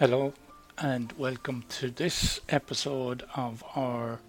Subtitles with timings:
[0.00, 0.32] Hello,
[0.80, 4.20] and welcome to this episode of our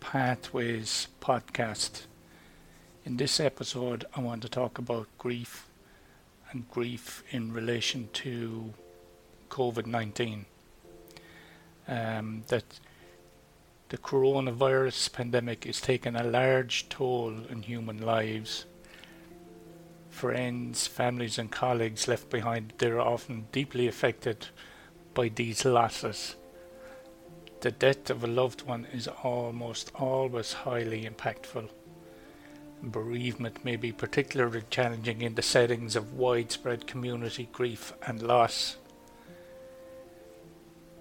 [0.00, 2.02] Pathwayz podcast.
[3.04, 5.66] In this episode, I want to talk about grief
[6.52, 8.72] and grief in relation to
[9.50, 10.46] COVID 19.
[11.88, 12.78] Um, that
[13.88, 18.64] the coronavirus pandemic is taking a large toll on human lives.
[20.08, 24.46] Friends, families, and colleagues left behind, they're often deeply affected
[25.16, 26.36] by these losses.
[27.62, 31.70] The death of a loved one is almost always highly impactful.
[32.82, 38.76] Bereavement may be particularly challenging in the settings of widespread community grief and loss.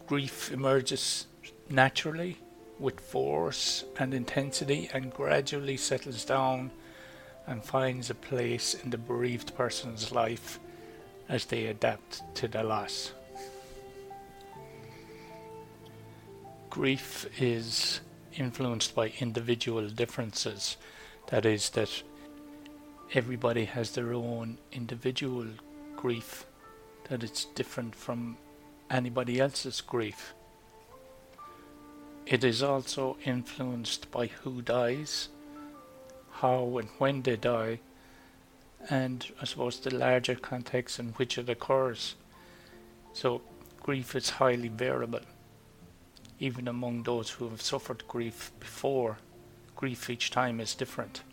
[0.07, 1.27] Grief emerges
[1.69, 2.37] naturally
[2.79, 6.71] with force and intensity and gradually settles down
[7.47, 10.57] and finds a place in the bereaved person's life
[11.27, 13.11] as they adapt to the loss.
[16.75, 18.01] Grief is
[18.35, 20.75] influenced by individual differences.
[21.27, 22.03] That is, that
[23.13, 25.47] everybody has their own individual
[25.95, 26.45] grief,
[27.07, 28.35] that it's different from
[28.89, 30.33] anybody else's grief.
[32.25, 35.29] It is also influenced by who dies,
[36.41, 37.79] how and when they die,
[38.89, 42.15] and I suppose the larger context in which it occurs.
[43.13, 43.43] So,
[43.81, 45.21] grief is highly variable
[46.39, 49.17] even among those who have suffered grief before,
[49.75, 51.23] grief each time is different.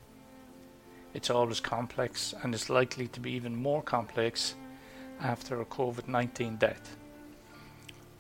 [1.14, 4.54] It's always complex and is likely to be even more complex
[5.20, 6.96] after a COVID 19 death.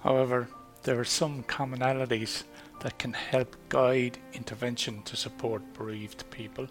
[0.00, 0.48] However,
[0.82, 2.42] there are some commonalities
[2.80, 6.66] that can help guide intervention to support bereaved people.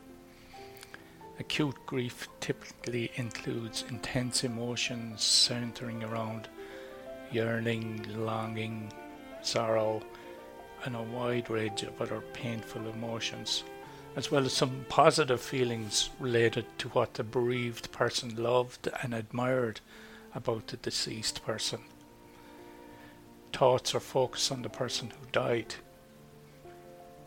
[1.40, 6.50] Acute grief typically includes intense emotions centering around
[7.32, 8.92] yearning, longing,
[9.42, 10.02] sorrow,
[10.84, 13.64] and a wide range of other painful emotions,
[14.16, 19.80] as well as some positive feelings related to what the bereaved person loved and admired
[20.34, 21.80] about the deceased person.
[23.54, 25.76] Thoughts are focused on the person who died.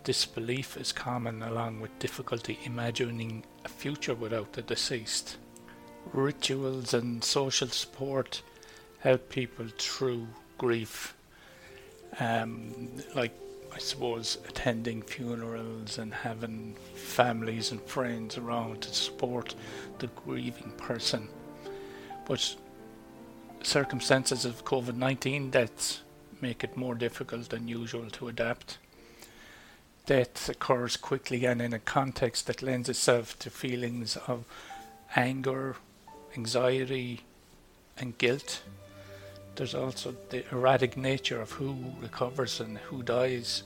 [0.02, 5.36] Disbelief is common along with difficulty imagining a future without the deceased.
[6.12, 8.42] Rituals and social support
[8.98, 10.26] help people through
[10.58, 11.14] grief
[12.20, 13.32] um, like
[13.74, 19.54] I suppose attending funerals and having families and friends around to support
[19.98, 21.28] the grieving person.
[22.24, 22.54] But
[23.62, 26.02] circumstances of COVID 19 deaths
[26.40, 28.78] make it more difficult than usual to adapt.
[30.06, 34.44] Death occurs quickly and in a context that lends itself to feelings of
[35.16, 35.76] anger,
[36.36, 37.22] anxiety,
[37.96, 38.62] and guilt
[39.56, 43.62] there's also the erratic nature of who recovers and who dies.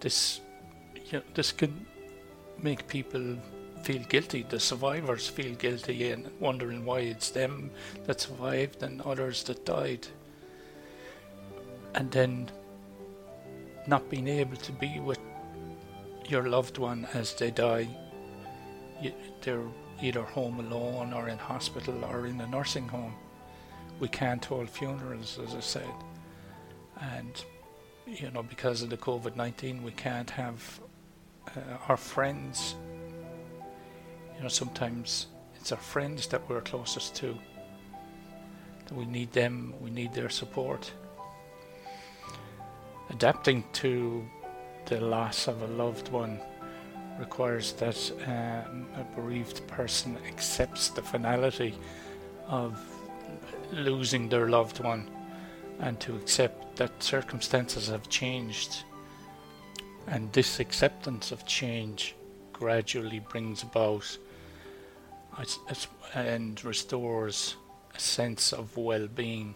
[0.00, 0.40] This,
[0.94, 1.86] you know, this can
[2.60, 3.36] make people
[3.82, 4.44] feel guilty.
[4.48, 7.70] The survivors feel guilty and wondering why it's them
[8.06, 10.06] that survived and others that died.
[11.94, 12.50] And then
[13.86, 15.20] not being able to be with
[16.26, 17.86] your loved one as they die.
[19.42, 19.68] They're
[20.02, 23.14] either home alone or in hospital or in a nursing home
[24.00, 25.94] we can't hold funerals, as I said.
[27.00, 27.44] And,
[28.06, 30.80] you know, because of the COVID 19, we can't have
[31.48, 32.74] uh, our friends.
[34.36, 37.38] You know, sometimes it's our friends that we're closest to.
[38.92, 40.92] We need them, we need their support.
[43.10, 44.24] Adapting to
[44.86, 46.40] the loss of a loved one
[47.18, 47.96] requires that
[48.26, 51.74] um, a bereaved person accepts the finality
[52.46, 52.78] of
[53.74, 55.10] losing their loved one
[55.80, 58.84] and to accept that circumstances have changed.
[60.06, 62.14] And this acceptance of change
[62.52, 64.18] gradually brings about
[66.14, 67.56] and restores
[67.94, 69.54] a sense of well being.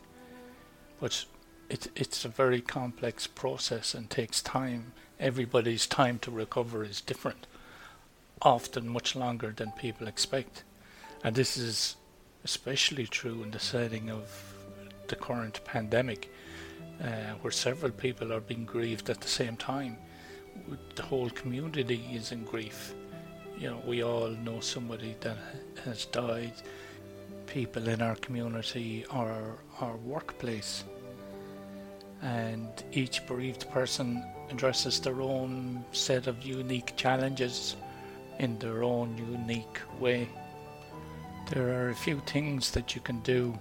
[1.00, 1.24] But
[1.68, 4.92] it, it's a very complex process and takes time.
[5.20, 7.46] Everybody's time to recover is different,
[8.42, 10.64] often much longer than people expect.
[11.22, 11.96] And this is
[12.44, 14.54] especially true in the setting of
[15.08, 16.30] the current pandemic,
[17.02, 19.96] uh, where several people are being grieved at the same time.
[20.96, 22.94] The whole community is in grief.
[23.58, 25.36] You know, we all know somebody that
[25.84, 26.52] has died,
[27.46, 30.84] people in our community or our workplace.
[32.22, 37.76] And each bereaved person addresses their own set of unique challenges
[38.38, 40.28] in their own unique way.
[41.50, 43.58] There are a few things that you can do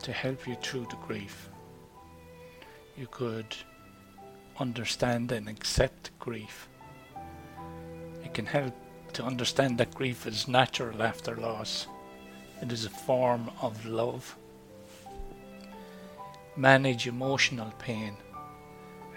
[0.00, 1.50] to help you through the grief.
[2.96, 3.54] You could
[4.58, 6.68] understand and accept grief.
[8.24, 8.74] It can help
[9.12, 11.86] to understand that grief is natural after loss.
[12.62, 14.34] It is a form of love.
[16.56, 18.16] Manage emotional pain.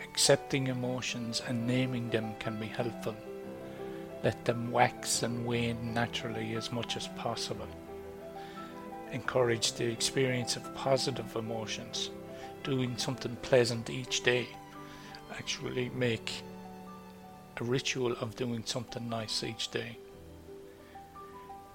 [0.03, 3.15] Accepting emotions and naming them can be helpful.
[4.25, 7.67] Let them wax and wane naturally as much as possible.
[9.11, 12.09] Encourage the experience of positive emotions.
[12.63, 14.47] Doing something pleasant each day.
[15.37, 16.41] Actually, make
[17.57, 19.95] a ritual of doing something nice each day.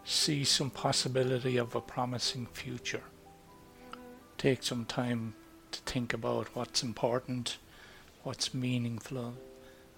[0.04, 3.04] See some possibility of a promising future.
[4.38, 5.34] Take some time
[5.70, 7.58] to think about what's important,
[8.24, 9.34] what's meaningful,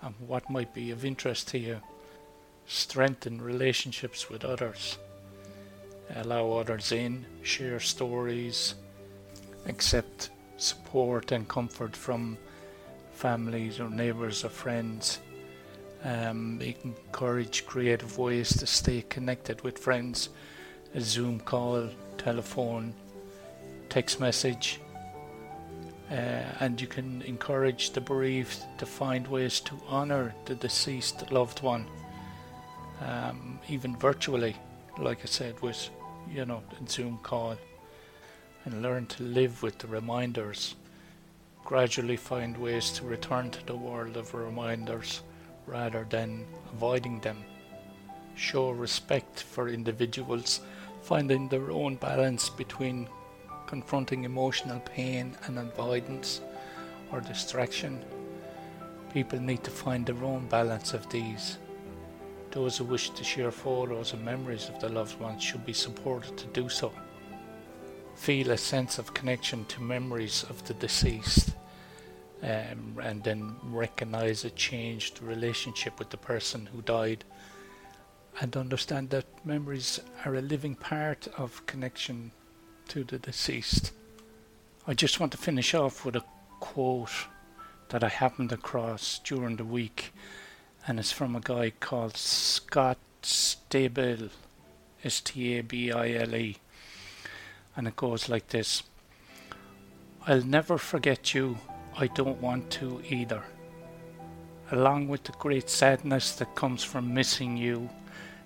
[0.02, 1.80] and what might be of interest to you.
[2.66, 4.98] Strengthen relationships with others.
[6.14, 8.74] Allow others in, share stories,
[9.66, 12.38] accept support and comfort from
[13.12, 15.18] families or neighbours or friends.
[16.04, 20.30] Um, encourage creative ways to stay connected with friends.
[20.94, 21.88] A Zoom call,
[22.18, 22.94] telephone,
[23.88, 24.80] text message,
[26.10, 26.14] uh,
[26.60, 31.86] and you can encourage the bereaved to find ways to honour the deceased loved one,
[33.06, 34.56] um, even virtually,
[34.98, 35.90] like I said, with
[36.30, 37.56] you know Zoom call,
[38.64, 40.76] and learn to live with the reminders.
[41.64, 45.22] Gradually find ways to return to the world of reminders
[45.66, 47.38] rather than avoiding them.
[48.34, 50.60] Show respect for individuals,
[51.02, 53.08] finding their own balance between
[53.66, 56.40] confronting emotional pain and avoidance
[57.10, 58.04] or distraction.
[59.12, 61.58] People need to find their own balance of these.
[62.52, 66.36] Those who wish to share photos and memories of their loved ones should be supported
[66.36, 66.92] to do so.
[68.14, 71.54] Feel a sense of connection to memories of the deceased
[72.42, 77.24] um, and then recognize a changed relationship with the person who died
[78.40, 82.32] and understand that memories are a living part of connection
[82.88, 83.92] to the deceased.
[84.86, 86.24] I just want to finish off with a
[86.60, 87.28] quote
[87.90, 90.12] that I happened across during the week,
[90.86, 94.30] and it's from a guy called Scott Stabile,
[95.04, 96.56] S T A B I L E,
[97.76, 98.82] and it goes like this
[100.26, 101.58] I'll never forget you,
[101.96, 103.42] I don't want to either.
[104.70, 107.90] Along with the great sadness that comes from missing you,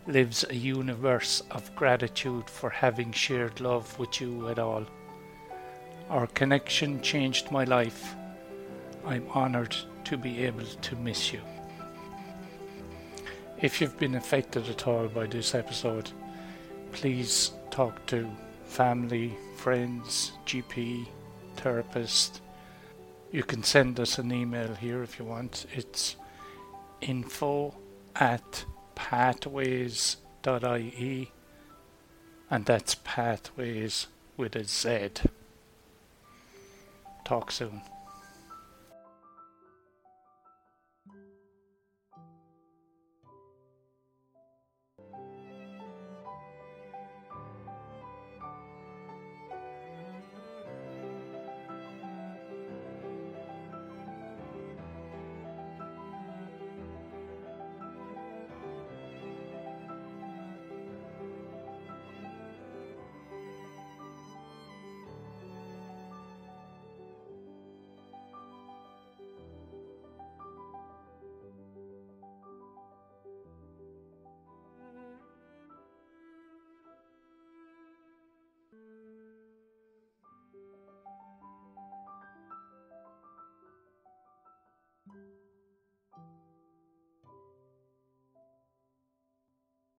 [0.06, 4.86] lives a universe of gratitude for having shared love with you at all.
[6.08, 8.14] Our connection changed my life.
[9.04, 11.40] I'm honored to be able to miss you.
[13.62, 16.10] If you've been affected at all by this episode,
[16.92, 18.30] please talk to
[18.66, 21.06] family, friends, GP,
[21.56, 22.42] therapist.
[23.32, 25.64] You can send us an email here if you want.
[25.72, 26.16] It's
[27.00, 27.74] info
[28.14, 30.20] at pathwayz.ie,
[32.50, 34.06] and that's pathways
[34.36, 35.08] with a Z.
[37.24, 37.80] Talk soon.